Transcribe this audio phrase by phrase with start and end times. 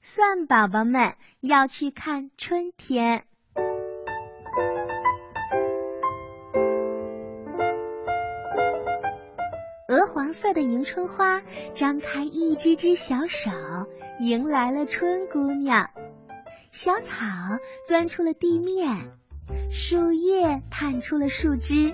[0.00, 3.24] 蒜宝宝们要去看春天。
[9.88, 11.42] 鹅黄色的迎春花
[11.74, 13.50] 张开一只只小手，
[14.20, 15.90] 迎来了春姑娘。
[16.70, 17.16] 小草
[17.86, 19.10] 钻出了地面，
[19.70, 21.92] 树叶探出了树枝，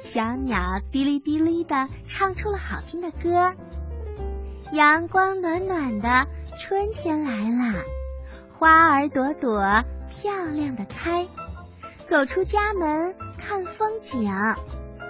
[0.00, 3.52] 小鸟嘀哩嘀哩的唱出了好听的歌。
[4.72, 6.26] 阳光暖暖的，
[6.58, 7.84] 春天来了，
[8.50, 11.26] 花儿朵朵漂亮的开。
[12.06, 14.32] 走出家门看风景，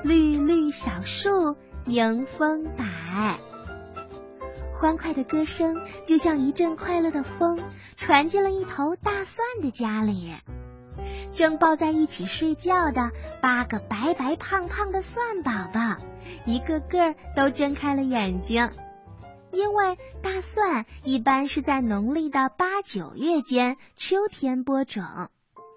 [0.03, 1.57] 绿绿小树。
[1.85, 3.37] 迎风摆，
[4.75, 7.61] 欢快的歌声就像一阵快乐的风，
[7.97, 10.35] 传进了一头大蒜的家里。
[11.31, 15.97] 正抱在一起睡觉的八个白白胖胖的蒜宝宝，
[16.45, 18.69] 一个个都睁开了眼睛。
[19.57, 25.03] 因为大蒜一般是在农历的八九月间秋天播种，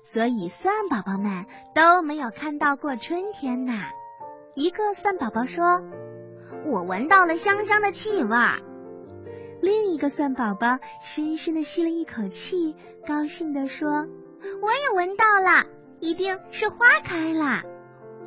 [0.04, 3.74] 所以蒜宝宝们都没有看到过春天呢。
[4.54, 5.64] 一个蒜宝宝说
[6.68, 8.38] ：“我闻到了香香的气味。”
[9.64, 12.76] 另一个蒜宝宝深深的吸了一口气，
[13.08, 13.90] 高兴地说
[14.62, 15.66] ：“我也闻到了，
[16.02, 17.62] 一定是花开了。”“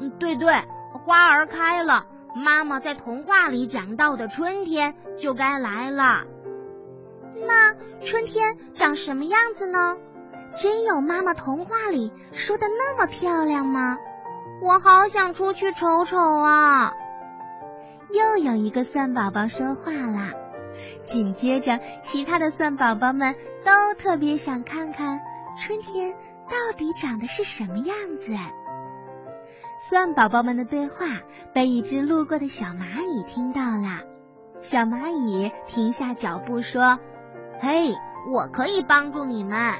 [0.01, 0.51] 嗯，对对，
[0.95, 6.25] 花儿开了，妈妈在童话里讲到的春天就该来了。”
[7.47, 9.97] 那春天长什么样子呢？
[10.55, 13.99] 真有妈妈童话里说的那么漂亮吗？
[14.61, 16.93] 我好想出去瞅瞅啊！
[18.11, 20.31] 又有一个蒜宝宝说话了，
[21.05, 25.21] 紧接着其他的蒜宝宝们都特别想看看
[25.57, 26.13] 春天
[26.49, 28.37] 到底长得是什么样子。
[29.89, 34.05] 蒜宝宝们的对话被一只路过的小蚂蚁听到了，
[34.61, 37.01] 小蚂蚁停下脚步说
[37.61, 37.93] ：“嘿，
[38.33, 39.75] 我可以帮助你们。”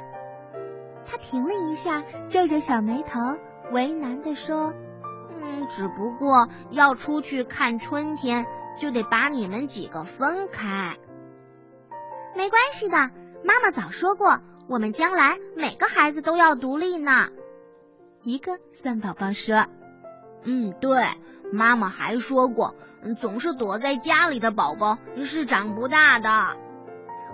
[1.07, 3.37] 他停了一下，皱着小眉头。
[3.71, 4.73] 为难的说
[5.41, 8.45] ：“嗯，只不过要出去看春天，
[8.77, 10.97] 就得把你们几个分开。
[12.35, 12.97] 没关系的，
[13.45, 17.29] 妈妈早说过，我们将来每个孩子都要独立呢。”
[18.21, 19.65] 一个蒜宝宝说
[20.43, 21.03] ：“嗯，对，
[21.51, 22.75] 妈妈还说过，
[23.19, 26.57] 总是躲在家里的宝宝是长不大的。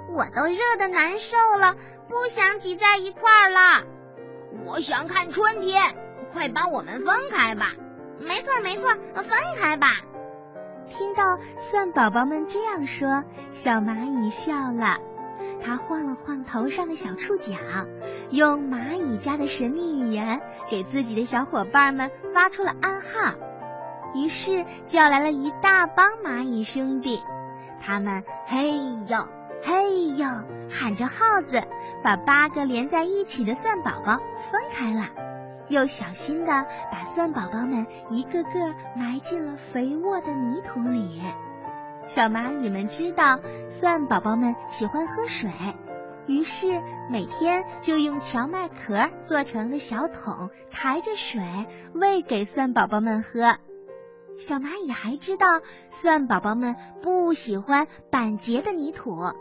[0.10, 1.76] 我都热的难受了，
[2.08, 3.84] 不想挤在一块儿了。
[4.66, 5.84] 我想看春天。”
[6.32, 7.72] 快帮我们分开吧！
[8.20, 9.26] 没错没错，分
[9.58, 9.88] 开吧。
[10.88, 15.00] 听到蒜宝宝们这样说，小蚂蚁笑了，
[15.66, 17.56] 它晃了晃头上的小触角，
[18.32, 23.34] 用蚂蚁家的神秘语言给自己的小伙伴们发出了暗号，
[24.14, 27.20] 于是叫来了一大帮蚂蚁兄弟，
[27.80, 29.28] 他们嘿呦
[29.64, 30.28] 嘿呦
[30.70, 31.64] 喊着号子，
[32.04, 34.20] 把八个连在一起的蒜宝宝
[34.52, 35.08] 分开了。
[35.68, 41.22] 又小心的把蒜宝宝们一个个埋进了肥沃的泥土里。
[42.08, 43.40] 小蚂蚁们知道
[43.70, 45.52] 蒜宝宝们喜欢喝水，
[46.30, 46.80] 于是
[47.10, 51.42] 每天就用荞麦壳做成的小桶抬着水
[51.96, 53.58] 喂给蒜宝宝们喝。
[54.38, 55.48] 小蚂蚁还知道
[55.90, 59.34] 蒜宝宝们不喜欢板结的泥土。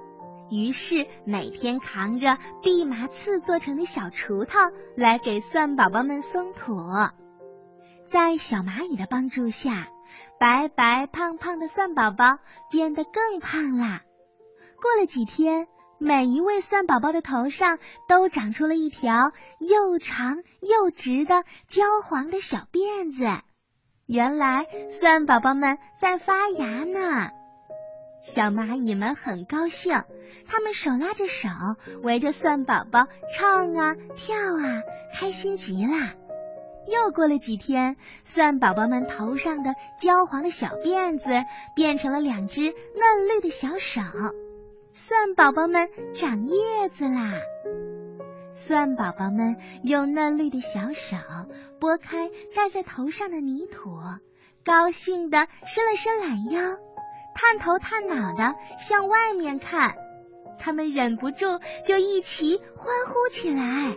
[0.50, 4.58] 于是每天扛着蓖麻刺做成的小锄头
[4.96, 6.72] 来给蒜宝宝们松土，
[8.06, 9.88] 在小蚂蚁的帮助下，
[10.40, 12.38] 白白胖胖的蒜宝宝
[12.70, 14.00] 变得更胖啦。
[14.80, 15.68] 过了几天，
[16.00, 17.78] 每一位蒜宝宝的头上
[18.08, 23.26] 都长出了一条又长又直的焦黄的小辫子。
[24.06, 27.30] 原来蒜宝宝们在发芽呢。
[28.22, 30.02] 小蚂蚁们很高兴，
[30.46, 31.48] 他们手拉着手，
[32.02, 34.82] 围着蒜宝宝唱啊跳啊，
[35.18, 36.14] 开心极了。
[36.86, 41.28] 又过了几天，蒜宝宝们头上的焦黄的小辫子
[41.74, 44.00] 变成了两只嫩绿的小手，
[45.00, 47.34] 蒜宝宝们长叶子啦。
[48.52, 51.16] 蒜宝宝们用嫩绿的小手
[51.78, 54.00] 拨开盖在头上的泥土，
[54.64, 56.60] 高兴的伸了伸懒腰。
[57.36, 59.94] 探头探脑的向外面看，
[60.58, 63.96] 他们忍不住就一起欢呼起来。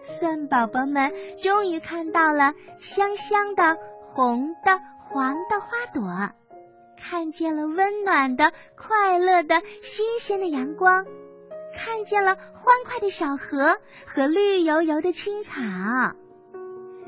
[0.00, 1.12] 蒜宝宝们
[1.42, 6.30] 终于看到了香香的红的黄的花朵，
[7.06, 11.04] 看见了温暖的快乐的新鲜的阳光，
[11.76, 15.60] 看见了欢快的小河和绿油油的青草。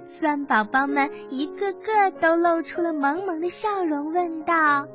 [0.06, 4.86] 蒜宝宝们一个个都露出了萌萌的笑容，问道。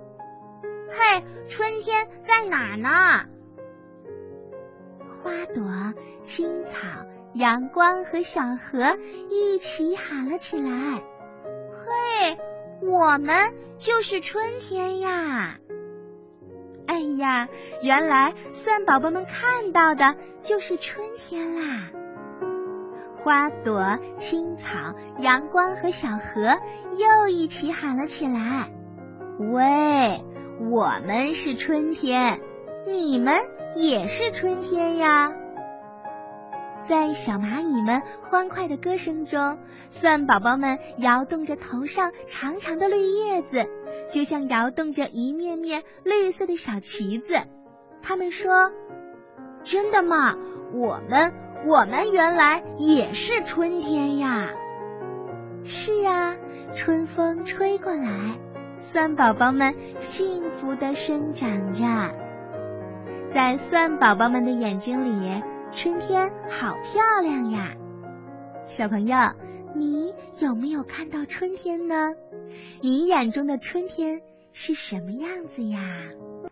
[0.87, 3.25] 嘿，春天在哪儿呢？
[5.23, 6.77] 花朵、青草、
[7.33, 8.97] 阳光和小河
[9.31, 11.01] 一起喊了起来
[11.73, 12.37] ：“嘿，
[12.81, 15.57] 我们就是春天呀！”
[16.87, 17.47] 哎呀，
[17.81, 21.89] 原来蒜宝宝们看到的就是春天啦！
[23.15, 26.59] 花朵、青草、阳光和小河
[26.97, 28.71] 又一起喊了起来
[29.39, 30.25] ：“喂，
[30.69, 32.41] 我们是春天，
[32.87, 33.39] 你们
[33.75, 35.33] 也是春天呀！”
[36.83, 43.67] 在小蚂蚁们欢快的歌声中，蒜宝宝们摇动着头上长长的绿叶子，
[44.11, 47.35] 就像摇动着一面面绿色的小旗子。
[48.01, 48.71] 他们说
[49.63, 50.35] ：“真的吗？
[50.73, 51.33] 我们，
[51.67, 54.49] 我们原来也是春天呀！”
[55.63, 56.35] 是呀，
[56.73, 58.39] 春风吹过来，
[58.79, 61.83] 蒜宝宝们幸福的生长着。
[63.31, 65.43] 在蒜宝宝们的眼睛里。
[65.73, 67.75] 春天好漂亮呀，
[68.67, 69.17] 小朋友，
[69.73, 72.13] 你有没有看到春天呢？
[72.81, 74.21] 你眼中的春天
[74.51, 75.79] 是什么样子呀？